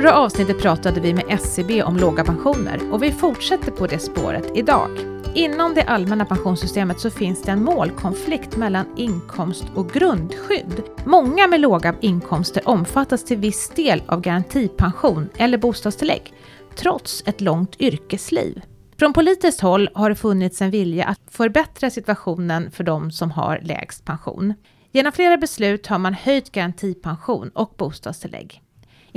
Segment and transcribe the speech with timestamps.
[0.00, 4.50] förra avsnittet pratade vi med SCB om låga pensioner och vi fortsätter på det spåret
[4.54, 4.90] idag.
[5.34, 10.82] Inom det allmänna pensionssystemet så finns det en målkonflikt mellan inkomst och grundskydd.
[11.04, 16.32] Många med låga inkomster omfattas till viss del av garantipension eller bostadstillägg,
[16.76, 18.62] trots ett långt yrkesliv.
[18.98, 23.60] Från politiskt håll har det funnits en vilja att förbättra situationen för de som har
[23.62, 24.54] lägst pension.
[24.92, 28.62] Genom flera beslut har man höjt garantipension och bostadstillägg.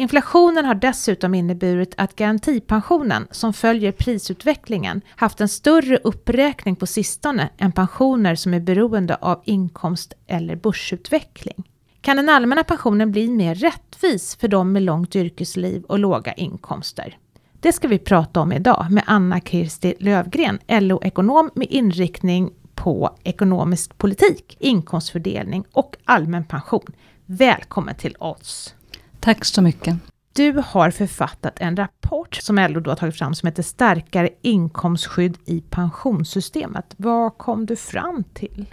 [0.01, 7.49] Inflationen har dessutom inneburit att garantipensionen, som följer prisutvecklingen, haft en större uppräkning på sistone
[7.57, 11.69] än pensioner som är beroende av inkomst eller börsutveckling.
[12.01, 17.17] Kan den allmänna pensionen bli mer rättvis för de med långt yrkesliv och låga inkomster?
[17.59, 23.97] Det ska vi prata om idag med Anna Kirsti Lövgren, LO-ekonom med inriktning på ekonomisk
[23.97, 26.91] politik, inkomstfördelning och allmän pension.
[27.25, 28.75] Välkommen till oss!
[29.21, 29.95] Tack så mycket.
[30.33, 35.37] Du har författat en rapport som LO då har tagit fram som heter Starkare inkomstskydd
[35.45, 36.85] i pensionssystemet.
[36.97, 38.65] Vad kom du fram till?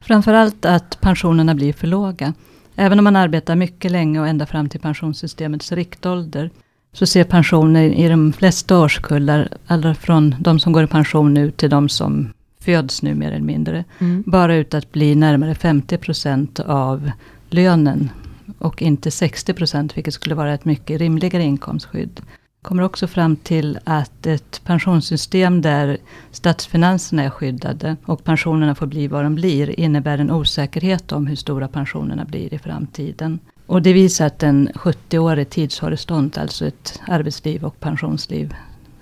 [0.00, 2.34] Framförallt att pensionerna blir för låga.
[2.76, 6.50] Även om man arbetar mycket länge och ända fram till pensionssystemets riktålder,
[6.92, 11.50] så ser pensioner i de flesta årskullar, alla från de som går i pension nu
[11.50, 14.24] till de som föds nu mer eller mindre, mm.
[14.26, 17.10] bara ut att bli närmare 50 procent av
[17.50, 18.10] lönen
[18.62, 22.20] och inte 60 procent, vilket skulle vara ett mycket rimligare inkomstskydd.
[22.62, 25.98] Kommer också fram till att ett pensionssystem där
[26.30, 31.36] statsfinanserna är skyddade och pensionerna får bli vad de blir, innebär en osäkerhet om hur
[31.36, 33.38] stora pensionerna blir i framtiden.
[33.66, 38.54] Och det visar att en 70-årig tidshorisont, alltså ett arbetsliv och pensionsliv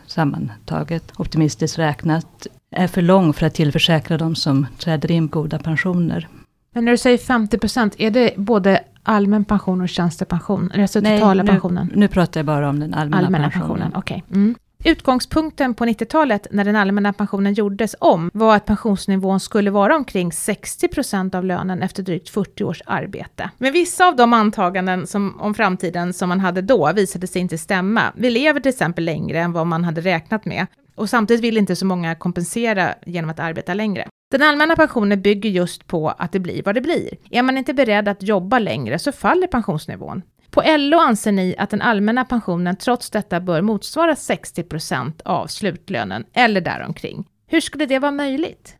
[0.06, 6.28] sammantaget, optimistiskt räknat, är för lång för att tillförsäkra de som träder in goda pensioner.
[6.72, 10.72] Men när du säger 50 procent, är det både allmän pension och tjänstepension?
[10.74, 11.92] Alltså Nej, totala nu, pensionen?
[11.94, 13.92] nu pratar jag bara om den allmänna, allmänna pensionen.
[13.92, 14.22] pensionen okay.
[14.30, 14.54] mm.
[14.84, 20.32] Utgångspunkten på 90-talet när den allmänna pensionen gjordes om var att pensionsnivån skulle vara omkring
[20.32, 23.50] 60 procent av lönen efter drygt 40 års arbete.
[23.58, 27.58] Men vissa av de antaganden som, om framtiden som man hade då visade sig inte
[27.58, 28.02] stämma.
[28.16, 31.76] Vi lever till exempel längre än vad man hade räknat med och samtidigt vill inte
[31.76, 34.06] så många kompensera genom att arbeta längre.
[34.30, 37.10] Den allmänna pensionen bygger just på att det blir vad det blir.
[37.30, 40.22] Är man inte beredd att jobba längre så faller pensionsnivån.
[40.50, 46.24] På LO anser ni att den allmänna pensionen trots detta bör motsvara 60% av slutlönen
[46.32, 47.24] eller däromkring.
[47.46, 48.76] Hur skulle det vara möjligt?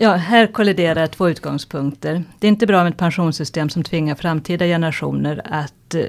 [0.00, 2.24] Ja, här kolliderar två utgångspunkter.
[2.38, 6.02] Det är inte bra med ett pensionssystem som tvingar framtida generationer att eh,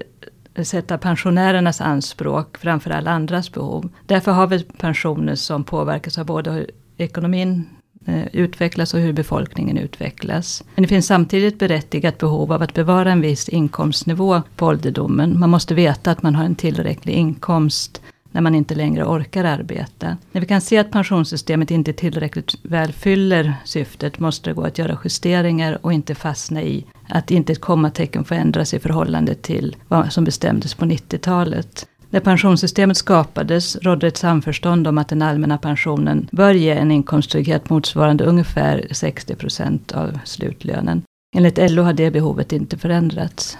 [0.63, 3.89] sätta pensionärernas anspråk framför alla andras behov.
[4.05, 7.69] Därför har vi pensioner som påverkas av både hur ekonomin
[8.05, 10.63] eh, utvecklas och hur befolkningen utvecklas.
[10.75, 15.39] Men det finns samtidigt berättigat behov av att bevara en viss inkomstnivå på ålderdomen.
[15.39, 20.17] Man måste veta att man har en tillräcklig inkomst när man inte längre orkar arbeta.
[20.31, 24.77] När vi kan se att pensionssystemet inte tillräckligt väl fyller syftet måste det gå att
[24.77, 29.75] göra justeringar och inte fastna i att inte ett kommatecken får ändras i förhållande till
[29.87, 31.85] vad som bestämdes på 90-talet.
[32.09, 37.69] När pensionssystemet skapades rådde ett samförstånd om att den allmänna pensionen bör ge en inkomsttrygghet
[37.69, 41.01] motsvarande ungefär 60 procent av slutlönen.
[41.35, 43.57] Enligt LO har det behovet inte förändrats.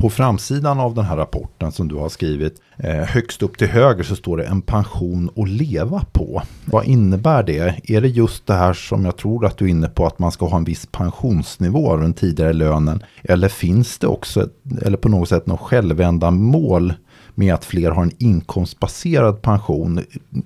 [0.00, 4.02] På framsidan av den här rapporten som du har skrivit, eh, högst upp till höger
[4.02, 6.42] så står det en pension att leva på.
[6.64, 7.80] Vad innebär det?
[7.84, 10.32] Är det just det här som jag tror att du är inne på, att man
[10.32, 13.02] ska ha en viss pensionsnivå av den tidigare lönen?
[13.22, 14.48] Eller finns det också,
[14.82, 16.94] eller på något sätt något självändamål
[17.34, 20.00] med att fler har en inkomstbaserad pension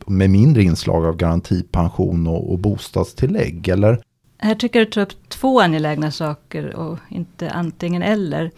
[0.07, 3.69] med mindre inslag av garantipension och, och bostadstillägg?
[3.69, 4.01] Eller?
[4.39, 8.51] Här tycker jag du tar upp två angelägna saker och inte antingen eller.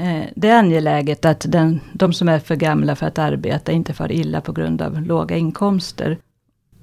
[0.00, 3.94] Eh, det är angeläget att den, de som är för gamla för att arbeta inte
[3.94, 6.18] far illa på grund av låga inkomster.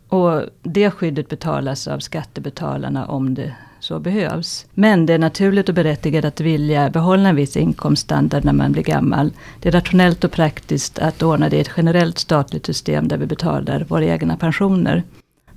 [0.09, 4.66] Och det skyddet betalas av skattebetalarna om det så behövs.
[4.73, 8.83] Men det är naturligt och berättigat att vilja behålla en viss inkomststandard när man blir
[8.83, 9.34] gammal.
[9.61, 13.25] Det är rationellt och praktiskt att ordna det i ett generellt statligt system där vi
[13.25, 15.03] betalar våra egna pensioner.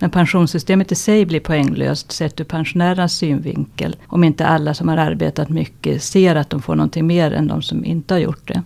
[0.00, 3.96] Men pensionssystemet i sig blir poänglöst sett ur pensionärernas synvinkel.
[4.06, 7.62] Om inte alla som har arbetat mycket ser att de får någonting mer än de
[7.62, 8.62] som inte har gjort det.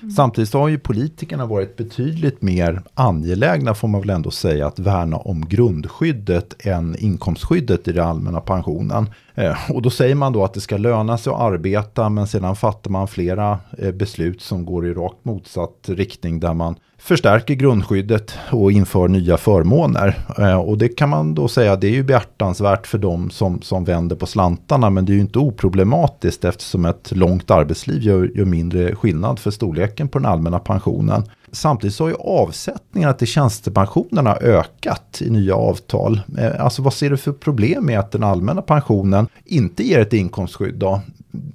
[0.00, 0.10] Mm.
[0.10, 5.16] Samtidigt har ju politikerna varit betydligt mer angelägna får man väl ändå säga att värna
[5.16, 9.10] om grundskyddet än inkomstskyddet i den allmänna pensionen.
[9.34, 12.56] Eh, och då säger man då att det ska löna sig att arbeta men sedan
[12.56, 18.34] fattar man flera eh, beslut som går i rakt motsatt riktning där man förstärker grundskyddet
[18.50, 20.18] och inför nya förmåner.
[20.38, 23.84] Eh, och det kan man då säga, det är ju beaktansvärt för de som, som
[23.84, 28.44] vänder på slantarna, men det är ju inte oproblematiskt eftersom ett långt arbetsliv gör, gör
[28.44, 31.24] mindre skillnad för storleken på den allmänna pensionen.
[31.52, 36.20] Samtidigt så har ju avsättningarna till tjänstepensionerna ökat i nya avtal.
[36.38, 40.12] Eh, alltså vad ser du för problem med att den allmänna pensionen inte ger ett
[40.12, 41.00] inkomstskydd då?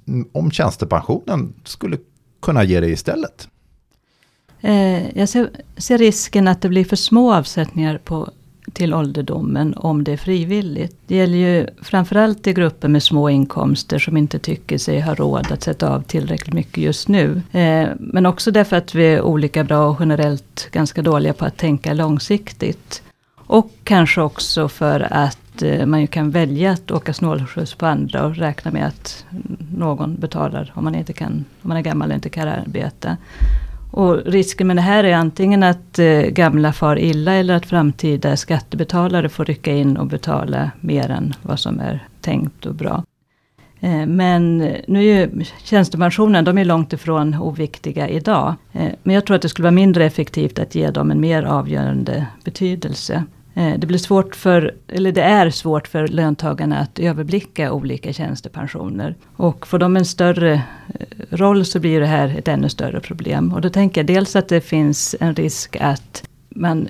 [0.08, 1.96] Mm, om tjänstepensionen skulle
[2.42, 3.48] kunna ge det istället?
[4.60, 8.30] Eh, jag ser, ser, risken att det blir för små avsättningar på,
[8.72, 10.96] till ålderdomen om det är frivilligt.
[11.06, 15.52] Det gäller ju framförallt i grupper med små inkomster som inte tycker sig ha råd
[15.52, 17.42] att sätta av tillräckligt mycket just nu.
[17.52, 21.56] Eh, men också därför att vi är olika bra och generellt ganska dåliga på att
[21.56, 23.02] tänka långsiktigt.
[23.36, 28.24] Och kanske också för att eh, man ju kan välja att åka snålskjuts på andra
[28.24, 29.24] och räkna med att
[29.76, 33.16] någon betalar om man, inte kan, om man är gammal och inte kan arbeta.
[33.90, 38.36] Och risken med det här är antingen att eh, gamla far illa eller att framtida
[38.36, 43.04] skattebetalare får rycka in och betala mer än vad som är tänkt och bra.
[43.80, 48.54] Eh, men nu är ju tjänstepensionen, de är långt ifrån oviktiga idag.
[48.72, 51.42] Eh, men jag tror att det skulle vara mindre effektivt att ge dem en mer
[51.42, 53.24] avgörande betydelse.
[53.60, 59.14] Eh, det blir svårt för, eller det är svårt för löntagarna att överblicka olika tjänstepensioner.
[59.36, 63.52] Och får de en större eh, roll så blir det här ett ännu större problem.
[63.52, 66.88] Och då tänker jag dels att det finns en risk att man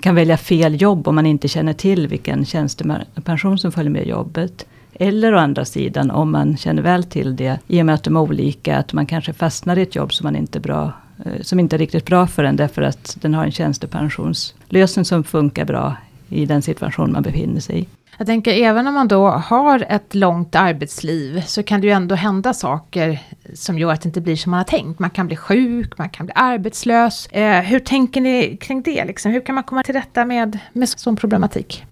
[0.00, 4.66] kan välja fel jobb om man inte känner till vilken tjänstepension som följer med jobbet.
[4.94, 8.16] Eller å andra sidan om man känner väl till det, i och med att de
[8.16, 10.92] är olika, att man kanske fastnar i ett jobb som man inte är bra
[11.40, 15.64] som inte är riktigt bra för en därför att den har en tjänstepensionslösning som funkar
[15.64, 15.96] bra
[16.28, 17.88] i den situation man befinner sig i.
[18.18, 22.14] Jag tänker även om man då har ett långt arbetsliv så kan det ju ändå
[22.14, 23.18] hända saker
[23.54, 24.98] som gör att det inte blir som man har tänkt.
[24.98, 27.26] Man kan bli sjuk, man kan bli arbetslös.
[27.26, 29.04] Eh, hur tänker ni kring det?
[29.04, 29.32] Liksom?
[29.32, 31.84] Hur kan man komma till rätta med, med sån problematik?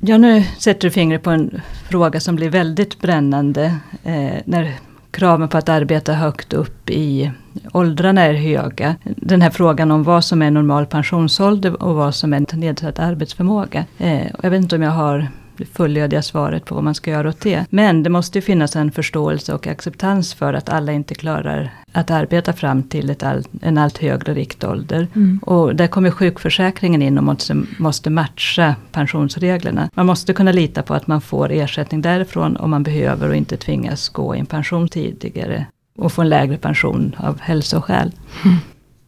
[0.00, 3.64] Ja, nu sätter du fingret på en fråga som blir väldigt brännande.
[4.04, 4.74] Eh, när
[5.10, 7.32] kraven på att arbeta högt upp i
[7.72, 8.96] åldrarna är höga.
[9.04, 13.84] Den här frågan om vad som är normal pensionsålder och vad som är nedsatt arbetsförmåga.
[13.98, 15.28] Eh, jag vet inte om jag har
[15.66, 17.64] fullödiga svaret på vad man ska göra åt det.
[17.70, 22.10] Men det måste ju finnas en förståelse och acceptans för att alla inte klarar att
[22.10, 25.06] arbeta fram till ett all, en allt högre riktålder.
[25.14, 25.38] Mm.
[25.42, 29.90] Och där kommer sjukförsäkringen in och måste, måste matcha pensionsreglerna.
[29.94, 33.56] Man måste kunna lita på att man får ersättning därifrån om man behöver och inte
[33.56, 35.66] tvingas gå i en pension tidigare.
[35.98, 38.12] Och få en lägre pension av hälsoskäl.
[38.44, 38.56] Mm.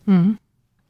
[0.06, 0.36] Mm.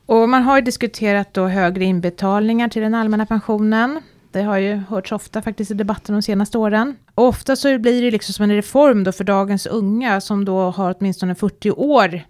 [0.07, 4.01] Och man har ju diskuterat då högre inbetalningar till den allmänna pensionen.
[4.33, 6.97] Det har ju hörts ofta faktiskt i debatten de senaste åren.
[7.15, 10.71] Och ofta så blir det liksom som en reform då för dagens unga som då
[10.71, 12.23] har åtminstone 40 år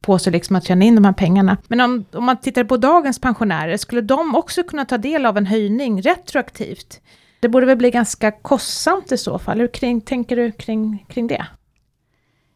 [0.00, 1.56] på sig liksom att tjäna in de här pengarna.
[1.68, 5.38] Men om, om man tittar på dagens pensionärer, skulle de också kunna ta del av
[5.38, 7.00] en höjning retroaktivt?
[7.40, 9.60] Det borde väl bli ganska kostsamt i så fall.
[9.60, 11.46] Hur kring, tänker du kring, kring det?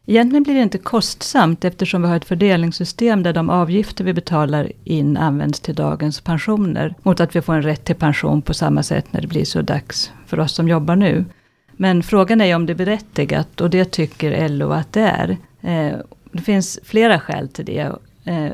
[0.09, 4.71] Egentligen blir det inte kostsamt eftersom vi har ett fördelningssystem där de avgifter vi betalar
[4.83, 6.95] in används till dagens pensioner.
[7.03, 9.61] Mot att vi får en rätt till pension på samma sätt när det blir så
[9.61, 11.25] dags för oss som jobbar nu.
[11.71, 15.37] Men frågan är om det är berättigat och det tycker LO att det är.
[15.61, 15.97] Eh,
[16.31, 17.91] det finns flera skäl till det.
[18.23, 18.51] Eh,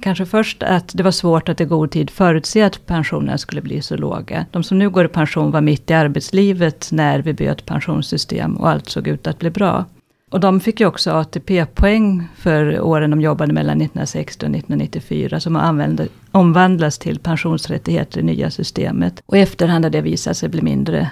[0.00, 3.82] kanske först att det var svårt att i god tid förutse att pensionerna skulle bli
[3.82, 4.46] så låga.
[4.50, 8.70] De som nu går i pension var mitt i arbetslivet när vi bytte pensionssystem och
[8.70, 9.84] allt såg ut att bli bra.
[10.30, 15.56] Och de fick ju också ATP-poäng för åren de jobbade mellan 1960 och 1994 som
[15.56, 19.22] använde, omvandlas till pensionsrättigheter i nya systemet.
[19.26, 21.10] Och i efterhand har det visat sig bli mindre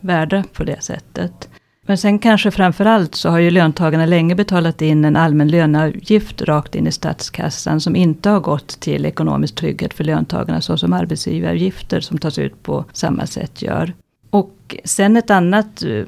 [0.00, 1.48] värda på det sättet.
[1.86, 6.74] Men sen kanske framförallt så har ju löntagarna länge betalat in en allmän löneavgift rakt
[6.74, 12.00] in i statskassan som inte har gått till ekonomisk trygghet för löntagarna så som arbetsgivaravgifter
[12.00, 13.92] som tas ut på samma sätt gör.
[14.30, 16.04] Och sen ett annat eh,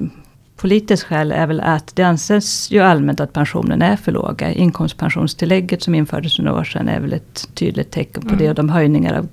[0.63, 4.53] politiskt skäl är väl att det anses ju allmänt att pensionerna är för låga.
[4.53, 8.39] Inkomstpensionstillägget som infördes för några år sedan är väl ett tydligt tecken på mm.
[8.39, 9.29] det och de höjningar av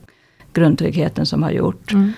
[0.54, 1.92] grundtryggheten som har gjort.
[1.92, 2.12] Mm.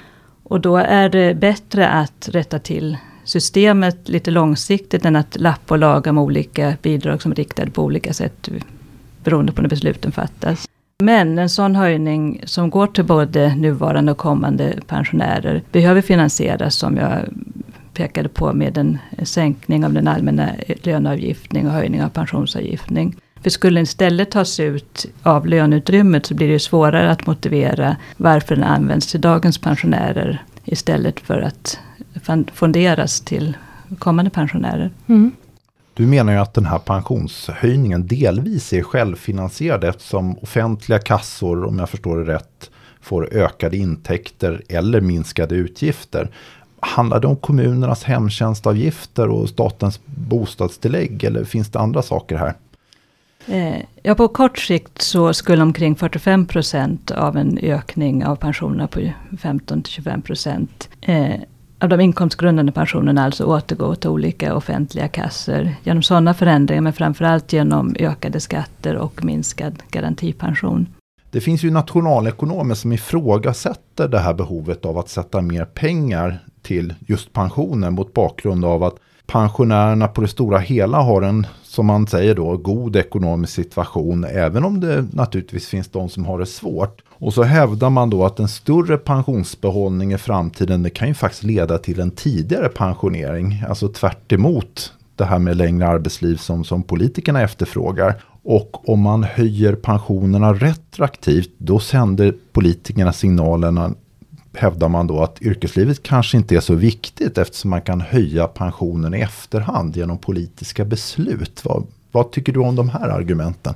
[0.43, 5.79] Och då är det bättre att rätta till systemet lite långsiktigt än att lappa och
[5.79, 8.49] laga med olika bidrag som är riktade på olika sätt
[9.23, 10.65] beroende på när besluten fattas.
[11.03, 16.97] Men en sån höjning som går till både nuvarande och kommande pensionärer behöver finansieras som
[16.97, 17.25] jag
[17.93, 23.15] pekade på med en sänkning av den allmänna löneavgiftning och höjning av pensionsavgiftning.
[23.43, 28.55] För skulle den istället tas ut av löneutrymmet så blir det svårare att motivera varför
[28.55, 31.79] den används till dagens pensionärer istället för att
[32.53, 33.57] fonderas till
[33.99, 34.91] kommande pensionärer.
[35.07, 35.31] Mm.
[35.93, 41.89] Du menar ju att den här pensionshöjningen delvis är självfinansierad eftersom offentliga kassor, om jag
[41.89, 42.69] förstår det rätt,
[43.01, 46.29] får ökade intäkter eller minskade utgifter.
[46.83, 52.53] Handlar det om kommunernas hemtjänstavgifter och statens bostadstillägg eller finns det andra saker här?
[53.47, 58.87] Eh, ja, på kort sikt så skulle omkring 45 procent av en ökning av pensionerna
[58.87, 58.99] på
[59.41, 61.35] 15 till 25 procent eh,
[61.79, 65.69] av de inkomstgrundande pensionerna alltså återgå till olika offentliga kassor.
[65.83, 70.87] Genom sådana förändringar men framförallt genom ökade skatter och minskad garantipension.
[71.31, 76.93] Det finns ju nationalekonomer som ifrågasätter det här behovet av att sätta mer pengar till
[76.99, 78.95] just pensionen mot bakgrund av att
[79.27, 84.63] pensionärerna på det stora hela har en, som man säger då, god ekonomisk situation, även
[84.63, 87.01] om det naturligtvis finns de som har det svårt.
[87.09, 91.43] Och så hävdar man då att en större pensionsbehållning i framtiden, det kan ju faktiskt
[91.43, 94.29] leda till en tidigare pensionering, alltså tvärt
[95.15, 98.21] det här med längre arbetsliv som, som politikerna efterfrågar.
[98.43, 103.93] Och om man höjer pensionerna retroaktivt, då sänder politikerna signalerna
[104.53, 109.13] hävdar man då att yrkeslivet kanske inte är så viktigt eftersom man kan höja pensionen
[109.13, 111.65] i efterhand genom politiska beslut.
[111.65, 113.73] Vad, vad tycker du om de här argumenten?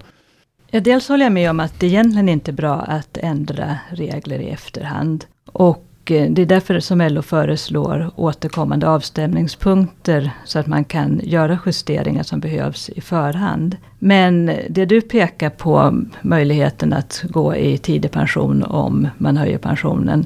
[0.72, 4.40] Ja, dels håller jag med om att det egentligen inte är bra att ändra regler
[4.40, 5.26] i efterhand.
[5.46, 11.60] Och eh, det är därför som LO föreslår återkommande avstämningspunkter så att man kan göra
[11.66, 13.78] justeringar som behövs i förhand.
[14.00, 20.26] Men det du pekar på, möjligheten att gå i tidig pension om man höjer pensionen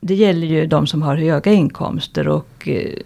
[0.00, 2.96] det gäller ju de som har höga inkomster och eh,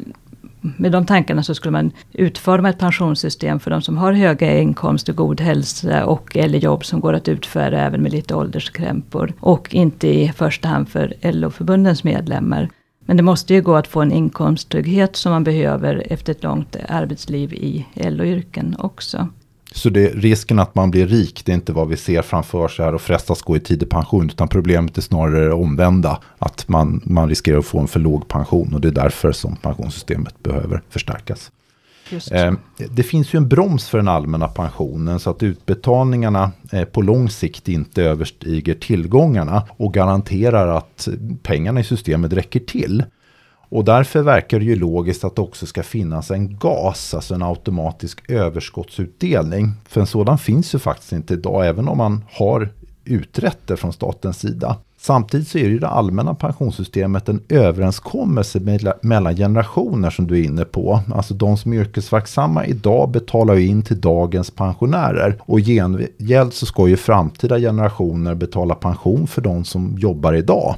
[0.76, 5.12] med de tankarna så skulle man utforma ett pensionssystem för de som har höga inkomster,
[5.12, 9.32] god hälsa och eller jobb som går att utföra även med lite ålderskrämpor.
[9.40, 12.70] Och inte i första hand för LO-förbundens medlemmar.
[13.06, 16.76] Men det måste ju gå att få en inkomsttrygghet som man behöver efter ett långt
[16.88, 19.28] arbetsliv i LO-yrken också.
[19.74, 22.84] Så det, risken att man blir rik, det är inte vad vi ser framför sig
[22.84, 26.20] här och frestas gå i tidig pension, utan problemet är snarare det omvända.
[26.38, 29.56] Att man, man riskerar att få en för låg pension och det är därför som
[29.56, 31.50] pensionssystemet behöver förstärkas.
[32.30, 32.52] Eh,
[32.90, 37.30] det finns ju en broms för den allmänna pensionen så att utbetalningarna eh, på lång
[37.30, 41.08] sikt inte överstiger tillgångarna och garanterar att
[41.42, 43.04] pengarna i systemet räcker till.
[43.74, 47.42] Och därför verkar det ju logiskt att det också ska finnas en GAS, alltså en
[47.42, 49.72] automatisk överskottsutdelning.
[49.88, 52.68] För en sådan finns ju faktiskt inte idag, även om man har
[53.04, 54.76] utrett det från statens sida.
[54.98, 60.64] Samtidigt så är ju det allmänna pensionssystemet en överenskommelse mellan generationer som du är inne
[60.64, 61.00] på.
[61.14, 65.38] Alltså de som är yrkesverksamma idag betalar ju in till dagens pensionärer.
[65.40, 70.74] Och i gengäld så ska ju framtida generationer betala pension för de som jobbar idag.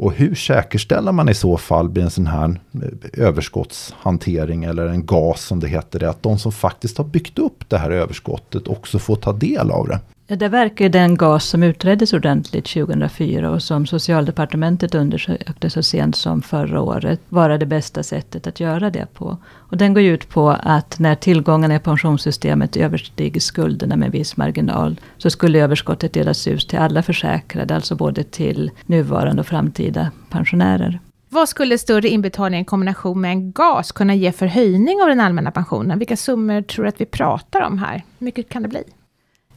[0.00, 5.06] Och hur säkerställer man i så fall vid en sån här eh, överskottshantering eller en
[5.06, 8.68] gas som det heter det, att de som faktiskt har byggt upp det här överskottet
[8.68, 10.00] också får ta del av det?
[10.30, 15.82] Ja, det verkar ju den gas som utreddes ordentligt 2004 och som socialdepartementet undersökte så
[15.82, 19.36] sent som förra året vara det bästa sättet att göra det på.
[19.46, 25.00] Och den går ut på att när tillgångarna i pensionssystemet överstiger skulderna med viss marginal
[25.18, 31.00] så skulle överskottet delas ut till alla försäkrade, alltså både till nuvarande och framtida pensionärer.
[31.28, 35.20] Vad skulle större inbetalning i kombination med en gas kunna ge för höjning av den
[35.20, 35.98] allmänna pensionen?
[35.98, 38.02] Vilka summor tror du att vi pratar om här?
[38.18, 38.84] Hur mycket kan det bli?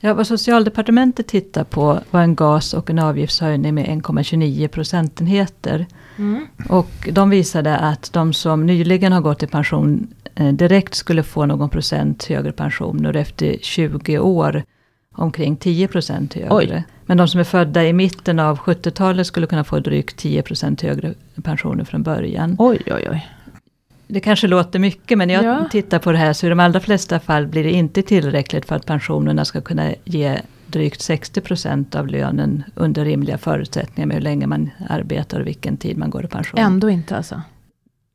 [0.06, 5.86] Ja, vad socialdepartementet tittar på var en gas och en avgiftshöjning med 1,29 procentenheter.
[6.18, 6.48] Mm.
[6.70, 11.46] Och de visade att de som nyligen har gått i pension eh, direkt skulle få
[11.46, 14.64] någon procent högre pension och efter 20 år
[15.16, 16.56] omkring 10 procent högre.
[16.56, 16.84] Oj.
[17.06, 20.82] Men de som är födda i mitten av 70-talet skulle kunna få drygt 10 procent
[20.82, 22.56] högre pensioner från början.
[22.60, 23.30] Oj, oj, oj.
[24.08, 25.66] Det kanske låter mycket men jag ja.
[25.72, 28.76] tittar på det här så i de allra flesta fall blir det inte tillräckligt för
[28.76, 34.22] att pensionerna ska kunna ge drygt 60 procent av lönen under rimliga förutsättningar med hur
[34.22, 36.60] länge man arbetar och vilken tid man går i pension.
[36.60, 37.42] Ändå inte alltså?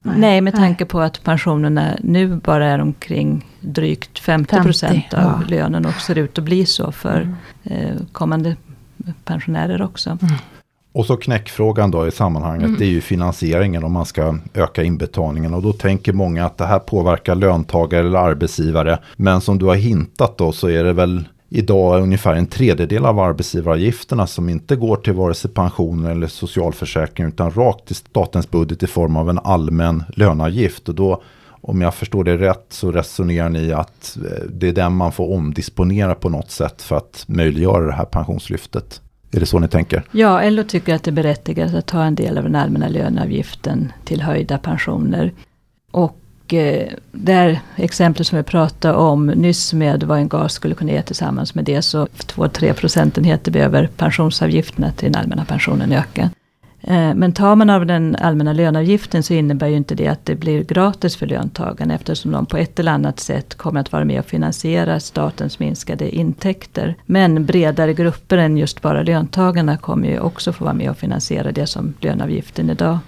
[0.05, 5.21] Nej, Nej med tanke på att pensionerna nu bara är omkring drygt 50 procent av
[5.21, 5.43] ja.
[5.49, 7.35] lönen och ser ut att bli så för mm.
[7.65, 8.57] eh, kommande
[9.25, 10.11] pensionärer också.
[10.11, 10.35] Mm.
[10.93, 12.79] Och så knäckfrågan då i sammanhanget, mm.
[12.79, 15.55] det är ju finansieringen om man ska öka inbetalningen.
[15.55, 18.99] Och då tänker många att det här påverkar löntagare eller arbetsgivare.
[19.17, 23.19] Men som du har hintat då så är det väl idag ungefär en tredjedel av
[23.19, 28.83] arbetsgivaravgifterna som inte går till vare sig pension eller socialförsäkring utan rakt till statens budget
[28.83, 30.89] i form av en allmän löneavgift.
[30.89, 31.23] Och då,
[31.61, 35.35] om jag förstår det rätt, så resonerar ni att eh, det är den man får
[35.35, 39.01] omdisponera på något sätt för att möjliggöra det här pensionslyftet.
[39.31, 40.05] Är det så ni tänker?
[40.13, 43.93] Ja, LO tycker att det är berättigat att ta en del av den allmänna löneavgiften
[44.05, 45.33] till höjda pensioner.
[45.91, 50.75] Och eh, det här exemplet som vi pratade om nyss med vad en gas skulle
[50.75, 56.31] kunna ge tillsammans med det så 2-3 procentenheter behöver pensionsavgifterna till den allmänna pensionen öka.
[56.89, 60.35] Eh, men tar man av den allmänna löneavgiften så innebär ju inte det att det
[60.35, 64.19] blir gratis för löntagarna eftersom de på ett eller annat sätt kommer att vara med
[64.19, 66.95] och finansiera statens minskade intäkter.
[67.07, 71.53] Men bredare grupper än just bara löntagarna kommer ju också få vara med och finansiera
[71.53, 72.99] det som löneavgiften idag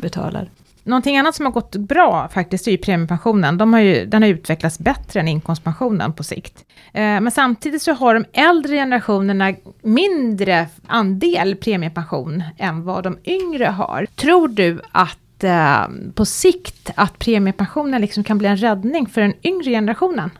[0.00, 0.48] betalar.
[0.84, 3.58] Någonting annat som har gått bra faktiskt är ju premiepensionen.
[3.58, 6.64] De har ju, den har utvecklats bättre än inkomstpensionen på sikt.
[6.92, 13.64] Eh, men samtidigt så har de äldre generationerna mindre andel premiepension än vad de yngre
[13.64, 14.06] har.
[14.14, 19.34] Tror du att eh, på sikt att premiepensionen liksom kan bli en räddning för den
[19.42, 20.30] yngre generationen?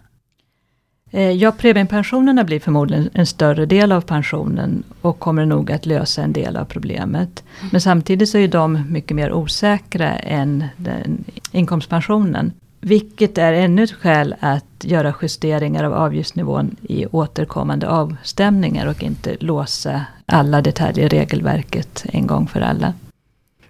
[1.11, 6.23] Eh, ja, premiepensionerna blir förmodligen en större del av pensionen och kommer nog att lösa
[6.23, 7.45] en del av problemet.
[7.73, 12.53] Men samtidigt så är de mycket mer osäkra än den inkomstpensionen.
[12.81, 19.37] Vilket är ännu ett skäl att göra justeringar av avgiftsnivån i återkommande avstämningar och inte
[19.41, 22.93] låsa alla detaljer i regelverket en gång för alla.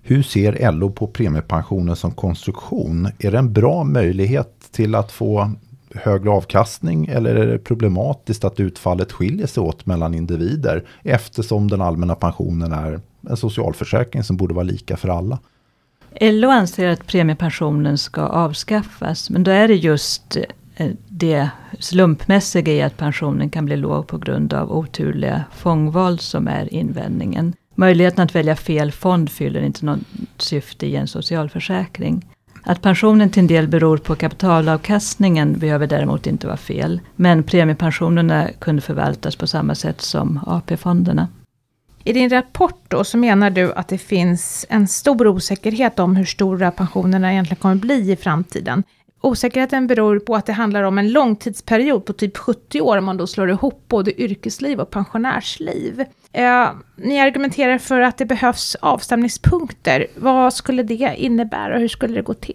[0.02, 3.08] Hur ser LO på premiepensionen som konstruktion?
[3.18, 5.50] Är det en bra möjlighet till att få
[5.94, 11.80] högre avkastning eller är det problematiskt att utfallet skiljer sig åt mellan individer eftersom den
[11.80, 15.38] allmänna pensionen är en socialförsäkring som borde vara lika för alla?
[16.20, 20.36] LO anser att premiepensionen ska avskaffas, men då är det just
[20.76, 26.48] eh, det slumpmässiga i att pensionen kan bli låg på grund av oturliga fångval som
[26.48, 27.52] är invändningen.
[27.74, 30.00] Möjligheten att välja fel fond fyller inte något
[30.36, 32.24] syfte i en socialförsäkring.
[32.62, 37.00] Att pensionen till en del beror på kapitalavkastningen behöver däremot inte vara fel.
[37.16, 41.28] Men premiepensionerna kunde förvaltas på samma sätt som AP-fonderna.
[42.04, 46.24] I din rapport då så menar du att det finns en stor osäkerhet om hur
[46.24, 48.82] stora pensionerna egentligen kommer bli i framtiden.
[49.20, 53.16] Osäkerheten beror på att det handlar om en långtidsperiod på typ 70 år om man
[53.16, 56.04] då slår ihop både yrkesliv och pensionärsliv.
[56.32, 60.06] Eh, ni argumenterar för att det behövs avstämningspunkter.
[60.16, 62.54] Vad skulle det innebära och hur skulle det gå till?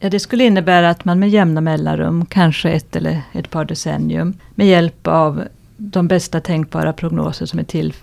[0.00, 4.34] Ja, det skulle innebära att man med jämna mellanrum, kanske ett eller ett par decennium,
[4.54, 5.44] med hjälp av
[5.76, 7.94] de bästa tänkbara prognoser som är till,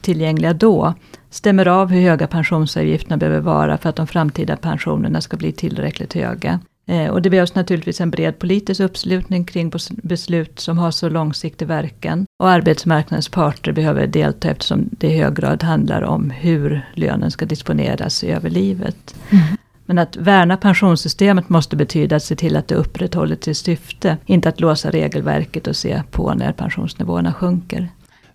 [0.00, 0.94] tillgängliga då,
[1.30, 6.14] stämmer av hur höga pensionsavgifterna behöver vara för att de framtida pensionerna ska bli tillräckligt
[6.14, 6.60] höga.
[6.88, 11.66] Eh, och det behövs naturligtvis en bred politisk uppslutning kring beslut som har så långsiktig
[11.66, 12.26] verkan.
[12.38, 17.46] Och arbetsmarknadens parter behöver delta eftersom det i hög grad handlar om hur lönen ska
[17.46, 19.14] disponeras över livet.
[19.30, 19.44] Mm.
[19.86, 24.16] Men att värna pensionssystemet måste betyda att se till att det upprätthåller sitt syfte.
[24.26, 27.88] Inte att låsa regelverket och se på när pensionsnivåerna sjunker.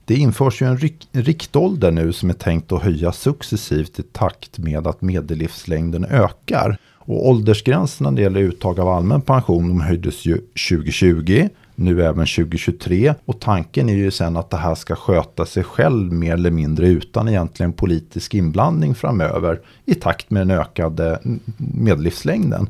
[0.05, 0.77] Det införs ju en
[1.11, 6.77] riktålder nu som är tänkt att höjas successivt i takt med att medellivslängden ökar.
[7.05, 10.37] Och åldersgränserna när det gäller uttag av allmän pension de höjdes ju
[10.69, 13.13] 2020, nu även 2023.
[13.25, 16.87] Och tanken är ju sen att det här ska sköta sig själv mer eller mindre
[16.87, 21.19] utan egentligen politisk inblandning framöver i takt med den ökade
[21.57, 22.67] medellivslängden.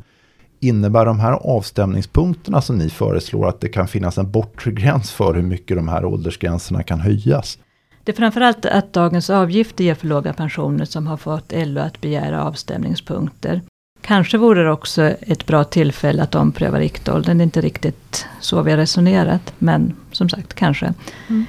[0.60, 5.34] Innebär de här avstämningspunkterna som ni föreslår att det kan finnas en bortre gräns för
[5.34, 7.58] hur mycket de här åldersgränserna kan höjas?
[8.04, 12.02] Det är framförallt att dagens avgifter ger för låga pensioner som har fått LO att
[12.02, 13.62] begära avstämningspunkter.
[14.06, 17.38] Kanske vore det också ett bra tillfälle att ompröva riktåldern.
[17.38, 19.54] Det är inte riktigt så vi har resonerat.
[19.58, 20.94] Men som sagt, kanske.
[21.30, 21.46] Mm.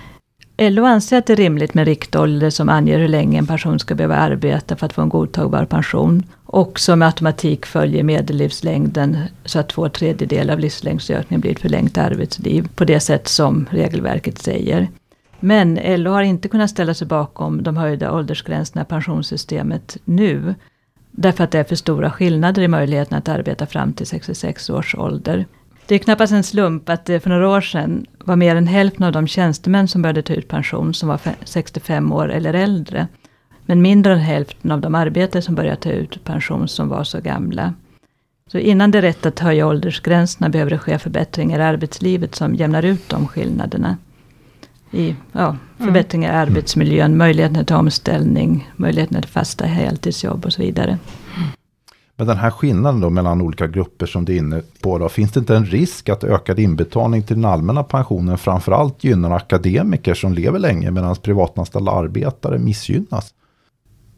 [0.59, 3.95] LO anser att det är rimligt med riktålder som anger hur länge en person ska
[3.95, 6.23] behöva arbeta för att få en godtagbar pension.
[6.45, 11.99] Och som med automatik följer medellivslängden så att två tredjedelar av livslängdsökningen blir ett förlängt
[11.99, 14.89] arbetsliv på det sätt som regelverket säger.
[15.41, 20.55] Men LO har inte kunnat ställa sig bakom de höjda åldersgränserna i pensionssystemet nu.
[21.17, 24.95] Därför att det är för stora skillnader i möjligheten att arbeta fram till 66 års
[24.95, 25.47] ålder.
[25.87, 29.05] Det är knappast en slump att det för några år sedan var mer än hälften
[29.05, 33.09] av de tjänstemän som började ta ut pension som var 65 år eller äldre.
[33.67, 37.21] Men mindre än hälften av de arbetare som började ta ut pension som var så
[37.21, 37.75] gamla.
[38.53, 42.55] Så innan det är rätt att höja åldersgränserna behöver det ske förbättringar i arbetslivet som
[42.55, 43.97] jämnar ut de skillnaderna
[44.95, 50.99] i ja, förbättringar i arbetsmiljön, möjligheten till omställning, möjligheten till fasta heltidsjobb och så vidare.
[52.17, 55.33] Men den här skillnaden då mellan olika grupper som det är inne på, då, finns
[55.33, 60.33] det inte en risk att ökad inbetalning till den allmänna pensionen framförallt gynnar akademiker som
[60.33, 63.35] lever länge medan privatanställda arbetare missgynnas?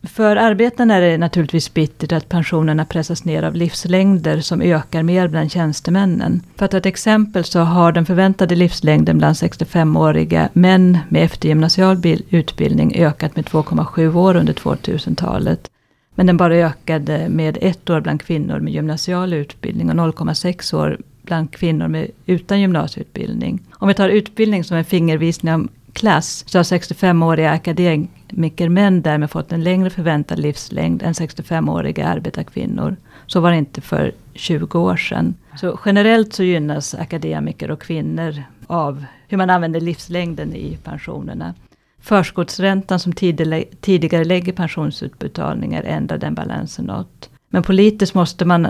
[0.06, 5.28] För arbetarna är det naturligtvis bittert att pensionerna pressas ner av livslängder som ökar mer
[5.28, 6.42] bland tjänstemännen.
[6.56, 12.02] För att ta ett exempel så har den förväntade livslängden bland 65-åriga män med eftergymnasial
[12.30, 15.70] utbildning ökat med 2,7 år under 2000-talet.
[16.14, 20.98] Men den bara ökade med ett år bland kvinnor med gymnasial utbildning och 0,6 år
[21.22, 23.60] bland kvinnor med, utan gymnasieutbildning.
[23.72, 29.52] Om vi tar utbildning som en fingervisning om medelklass så har 65-åriga akademikermän därmed fått
[29.52, 32.96] en längre förväntad livslängd än 65-åriga arbetarkvinnor.
[33.26, 35.34] Så var det inte för 20 år sedan.
[35.56, 41.54] Så generellt så gynnas akademiker och kvinnor av hur man använder livslängden i pensionerna.
[42.00, 47.30] Förskottsräntan som tidigare lägger pensionsutbetalningar ändrar den balansen något.
[47.50, 48.68] Men politiskt måste man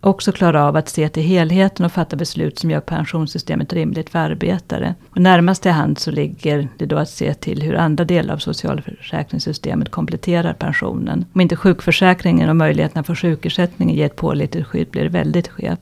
[0.00, 4.18] också klara av att se till helheten och fatta beslut som gör pensionssystemet rimligt för
[4.18, 4.94] arbetare.
[5.10, 8.38] Och närmast till hand så ligger det då att se till hur andra delar av
[8.38, 11.24] socialförsäkringssystemet kompletterar pensionen.
[11.32, 15.80] Om inte sjukförsäkringen och möjligheterna för sjukersättning ger ett pålitligt skydd blir det väldigt skevt.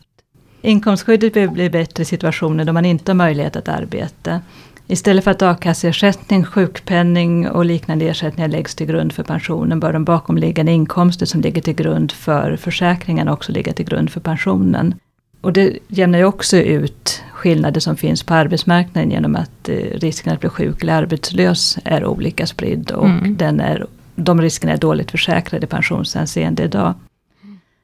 [0.62, 4.40] Inkomstskyddet behöver bli bättre i situationer då man inte har möjlighet att arbeta.
[4.88, 10.04] Istället för att a-kasseersättning, sjukpenning och liknande ersättningar läggs till grund för pensionen bör de
[10.04, 14.94] bakomliggande inkomster som ligger till grund för försäkringen också ligga till grund för pensionen.
[15.40, 20.32] Och det jämnar ju också ut skillnader som finns på arbetsmarknaden genom att eh, risken
[20.32, 23.36] att bli sjuk eller arbetslös är olika spridd och mm.
[23.36, 26.94] den är, de riskerna är dåligt försäkrade i pensionshänseende idag.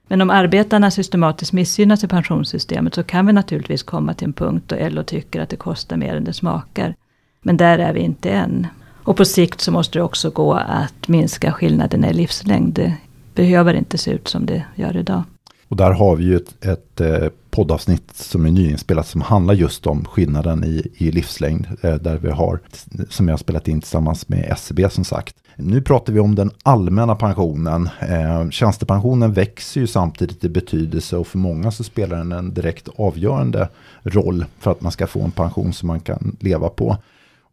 [0.09, 4.65] Men om arbetarna systematiskt missgynnas i pensionssystemet så kan vi naturligtvis komma till en punkt
[4.67, 6.95] då LO tycker att det kostar mer än det smakar.
[7.43, 8.67] Men där är vi inte än.
[9.05, 12.75] Och på sikt så måste det också gå att minska skillnaderna i livslängd.
[12.75, 12.97] Det
[13.35, 15.23] behöver inte se ut som det gör idag.
[15.69, 19.87] Och där har vi ju ett, ett eh, poddavsnitt som är nyinspelat som handlar just
[19.87, 21.67] om skillnaden i, i livslängd.
[21.83, 22.61] Eh, där vi har,
[23.09, 25.37] som jag har spelat in tillsammans med SCB som sagt.
[25.57, 27.89] Nu pratar vi om den allmänna pensionen.
[28.01, 32.89] Eh, tjänstepensionen växer ju samtidigt i betydelse och för många så spelar den en direkt
[32.97, 33.69] avgörande
[34.03, 36.97] roll för att man ska få en pension som man kan leva på.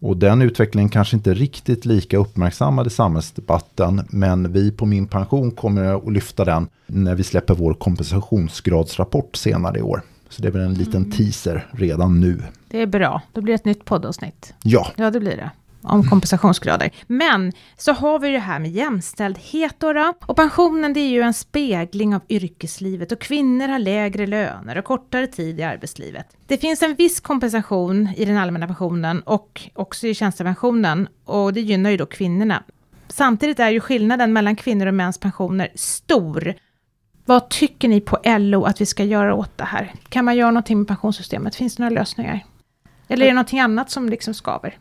[0.02, 5.52] Och den utvecklingen kanske inte riktigt lika uppmärksammad i samhällsdebatten, men vi på Min Pension
[5.52, 10.02] kommer att lyfta den när vi släpper vår kompensationsgradsrapport senare i år.
[10.30, 11.12] Så det är väl en liten mm.
[11.12, 12.44] teaser redan nu.
[12.68, 14.54] Det är bra, då blir det ett nytt poddavsnitt.
[14.64, 14.88] Ja.
[14.96, 16.92] Ja, det blir det om kompensationsgrader.
[17.08, 20.14] Men så har vi det här med jämställdhet då, då.
[20.26, 24.86] Och pensionen det är ju en spegling av yrkeslivet och kvinnor har lägre löner och
[24.86, 26.28] kortare tid i arbetslivet.
[26.48, 31.62] Det finns en viss kompensation i den allmänna pensionen och också i tjänstepensionen och det
[31.62, 32.64] gynnar ju då kvinnorna.
[33.08, 36.54] Samtidigt är ju skillnaden mellan kvinnor och mäns pensioner stor.
[37.26, 39.94] Vad tycker ni på LO att vi ska göra åt det här?
[40.10, 41.56] Kan man göra någonting med pensionssystemet?
[41.56, 42.46] Finns det några lösningar?
[43.08, 44.78] Eller är det någonting annat som liksom skaver?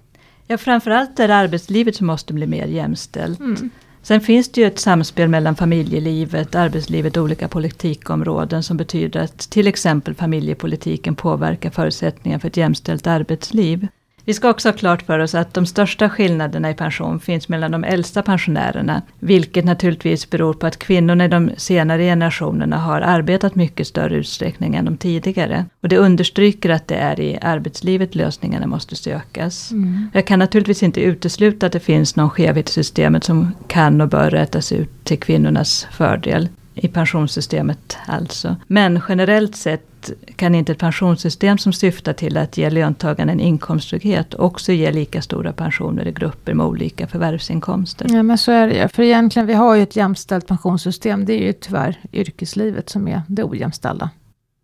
[0.50, 3.40] Ja, framförallt är det arbetslivet som måste bli mer jämställt.
[3.40, 3.70] Mm.
[4.02, 9.38] Sen finns det ju ett samspel mellan familjelivet, arbetslivet och olika politikområden som betyder att
[9.38, 13.88] till exempel familjepolitiken påverkar förutsättningar för ett jämställt arbetsliv.
[14.28, 17.72] Vi ska också ha klart för oss att de största skillnaderna i pension finns mellan
[17.72, 23.54] de äldsta pensionärerna, vilket naturligtvis beror på att kvinnorna i de senare generationerna har arbetat
[23.54, 25.64] mycket större utsträckning än de tidigare.
[25.80, 29.70] Och det understryker att det är i arbetslivet lösningarna måste sökas.
[29.70, 30.10] Mm.
[30.12, 34.08] Jag kan naturligtvis inte utesluta att det finns någon skevhet i systemet som kan och
[34.08, 36.48] bör rättas ut till kvinnornas fördel
[36.82, 38.56] i pensionssystemet alltså.
[38.66, 44.34] Men generellt sett kan inte ett pensionssystem som syftar till att ge löntagarna en inkomsttrygghet
[44.34, 48.06] också ge lika stora pensioner i grupper med olika förvärvsinkomster.
[48.10, 48.88] Ja men så är det ju.
[48.88, 51.24] För egentligen, vi har ju ett jämställt pensionssystem.
[51.24, 54.10] Det är ju tyvärr yrkeslivet som är det ojämställda.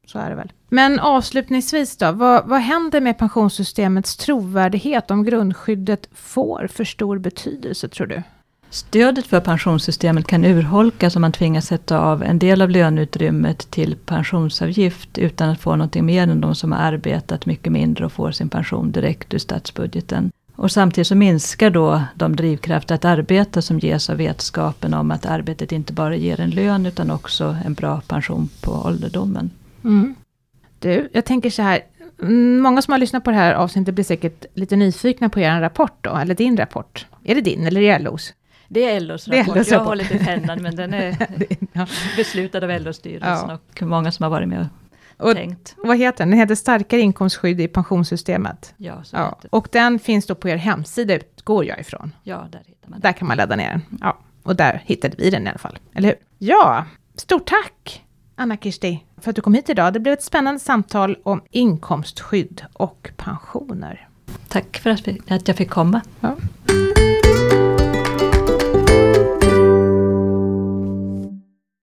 [0.06, 0.52] Så är det väl.
[0.68, 7.88] Men avslutningsvis då, vad, vad händer med pensionssystemets trovärdighet om grundskyddet får för stor betydelse
[7.88, 8.22] tror du?
[8.74, 13.96] Stödet för pensionssystemet kan urholkas om man tvingas sätta av en del av löneutrymmet till
[13.96, 18.30] pensionsavgift utan att få någonting mer än de som har arbetat mycket mindre och får
[18.32, 20.32] sin pension direkt ur statsbudgeten.
[20.56, 25.26] Och samtidigt så minskar då de drivkrafter att arbeta som ges av vetskapen om att
[25.26, 29.50] arbetet inte bara ger en lön utan också en bra pension på ålderdomen.
[29.84, 30.14] Mm.
[30.78, 31.80] Du, jag tänker så här,
[32.22, 35.60] mm, många som har lyssnat på det här avsnittet blir säkert lite nyfikna på er
[35.60, 37.06] rapport då, eller din rapport.
[37.24, 38.32] Är det din eller är det LOs?
[38.74, 39.56] Det är LOs rapport.
[39.56, 41.28] LOs jag har hållit i pennan men den är
[41.72, 41.86] ja.
[42.16, 43.58] beslutad av LO-styrelsen ja.
[43.72, 44.68] och många som har varit med
[45.18, 45.74] och, och tänkt.
[45.76, 46.30] Vad heter den?
[46.30, 48.74] Den heter Starkare inkomstskydd i pensionssystemet.
[48.76, 49.38] Ja, ja.
[49.50, 52.12] Och den finns då på er hemsida, utgår jag ifrån.
[52.22, 53.00] Ja, där hittar man den.
[53.00, 53.98] Där kan man ladda ner den.
[54.00, 55.78] Ja, och där hittade vi den i alla fall.
[55.94, 56.16] Eller hur?
[56.38, 56.84] Ja,
[57.16, 58.02] stort tack
[58.36, 59.92] Anna-Kirsti för att du kom hit idag.
[59.92, 64.08] Det blev ett spännande samtal om inkomstskydd och pensioner.
[64.48, 64.90] Tack för
[65.28, 66.00] att jag fick komma.
[66.20, 66.36] Ja.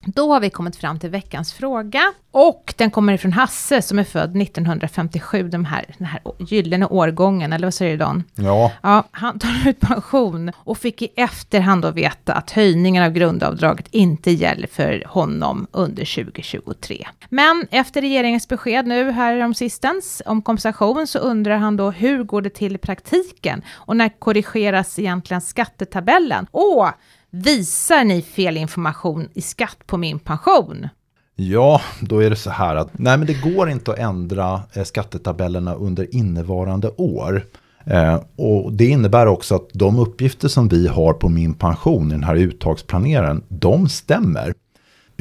[0.05, 2.13] Då har vi kommit fram till veckans fråga.
[2.31, 7.53] Och den kommer ifrån Hasse som är född 1957, de här, den här gyllene årgången,
[7.53, 8.23] eller vad säger du Dan?
[8.35, 8.71] Ja.
[8.81, 9.03] ja.
[9.11, 14.31] Han tar ut pension och fick i efterhand då veta att höjningen av grundavdraget inte
[14.31, 17.07] gäller för honom under 2023.
[17.29, 22.23] Men efter regeringens besked nu här om sistens om kompensation så undrar han då hur
[22.23, 26.47] går det till i praktiken och när korrigeras egentligen skattetabellen?
[26.51, 26.89] Och
[27.31, 30.87] visar ni fel information i skatt på min pension?
[31.35, 34.83] Ja, då är det så här att nej men det går inte att ändra eh,
[34.83, 37.45] skattetabellerna under innevarande år.
[37.85, 42.11] Eh, och det innebär också att de uppgifter som vi har på min pension i
[42.11, 44.53] den här uttagsplaneraren, de stämmer.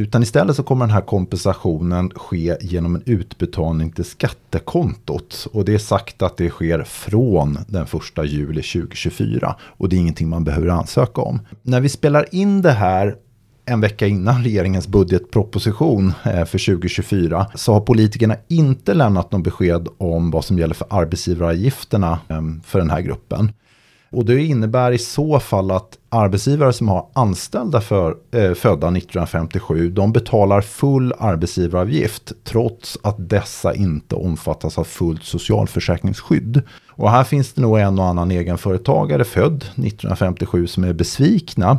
[0.00, 5.46] Utan istället så kommer den här kompensationen ske genom en utbetalning till skattekontot.
[5.52, 9.56] Och det är sagt att det sker från den första juli 2024.
[9.62, 11.40] Och det är ingenting man behöver ansöka om.
[11.62, 13.16] När vi spelar in det här
[13.64, 19.88] en vecka innan regeringens budgetproposition eh, för 2024 så har politikerna inte lämnat någon besked
[19.98, 23.52] om vad som gäller för arbetsgivaravgifterna eh, för den här gruppen.
[24.12, 29.90] Och det innebär i så fall att arbetsgivare som har anställda för, eh, födda 1957,
[29.90, 36.62] de betalar full arbetsgivaravgift trots att dessa inte omfattas av fullt socialförsäkringsskydd.
[36.88, 41.78] Och här finns det nog en och annan egenföretagare född 1957 som är besvikna.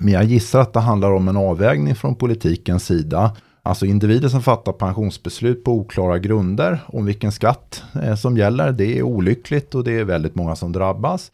[0.00, 3.36] Men jag gissar att det handlar om en avvägning från politikens sida.
[3.62, 8.72] Alltså individer som fattar pensionsbeslut på oklara grunder om vilken skatt eh, som gäller.
[8.72, 11.30] Det är olyckligt och det är väldigt många som drabbas.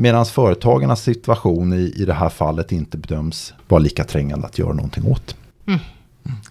[0.00, 4.72] Medan företagarnas situation i, i det här fallet inte bedöms vara lika trängande att göra
[4.72, 5.36] någonting åt.
[5.66, 5.80] Mm.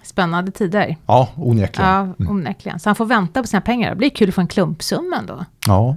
[0.03, 0.97] Spännande tider.
[1.05, 1.91] Ja, onekligen.
[1.91, 2.31] Ja, mm.
[2.31, 2.79] onekligen.
[2.79, 3.89] Så han får vänta på sina pengar.
[3.89, 5.45] Det blir kul att få en klumpsumma då.
[5.67, 5.95] Ja,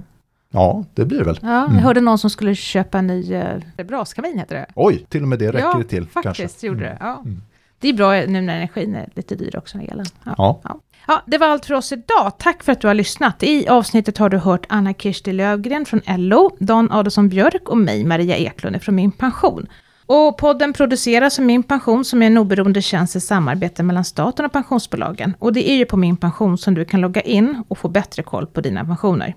[0.51, 1.39] ja det blir det väl.
[1.41, 1.75] Ja, mm.
[1.75, 4.65] jag hörde någon som skulle köpa en ny eh, braskamin, heter det.
[4.75, 6.07] Oj, till och med det räcker ja, det till.
[6.07, 6.67] faktiskt kanske.
[6.67, 6.97] gjorde det.
[6.99, 7.21] Ja.
[7.25, 7.41] Mm.
[7.83, 10.05] Det är bra nu när energin är lite dyr också, elen.
[10.25, 10.33] Ja.
[10.37, 10.61] ja.
[10.63, 10.79] ja.
[11.07, 12.31] Ja, det var allt för oss idag.
[12.37, 13.43] Tack för att du har lyssnat.
[13.43, 18.05] I avsnittet har du hört Anna Kirsti Lövgren från LO, Dan Adolfsson Björk och mig,
[18.05, 19.67] Maria Eklund från Min Pension.
[20.05, 24.45] Och podden produceras av Min Pension som är en oberoende tjänst i samarbete mellan staten
[24.45, 25.33] och pensionsbolagen.
[25.39, 28.23] Och det är ju på Min Pension som du kan logga in och få bättre
[28.23, 29.35] koll på dina pensioner.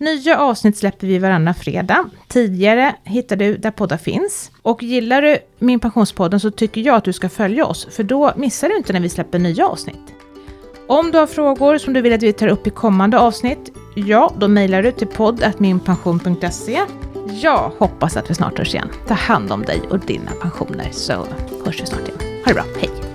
[0.00, 2.10] Nya avsnitt släpper vi varannan fredag.
[2.28, 4.50] Tidigare hittar du där poddar finns.
[4.62, 8.32] Och gillar du Min Pensionspodden så tycker jag att du ska följa oss, för då
[8.36, 10.14] missar du inte när vi släpper nya avsnitt.
[10.86, 14.32] Om du har frågor som du vill att vi tar upp i kommande avsnitt, ja,
[14.38, 16.80] då mejlar du till podd.minpension.se.
[17.42, 18.88] Jag hoppas att vi snart hörs igen.
[19.08, 21.26] Ta hand om dig och dina pensioner så
[21.64, 22.18] hörs vi snart igen.
[22.44, 23.07] Ha det bra, hej!